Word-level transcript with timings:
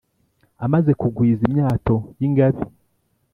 amaze 0.65 0.91
kugwiza 0.99 1.41
imyato 1.49 1.95
y’ingabe 2.19 2.61